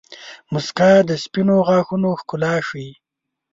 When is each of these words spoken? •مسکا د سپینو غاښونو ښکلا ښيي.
•مسکا 0.53 0.91
د 1.09 1.11
سپینو 1.23 1.55
غاښونو 1.67 2.09
ښکلا 2.21 2.55
ښيي. 2.67 2.91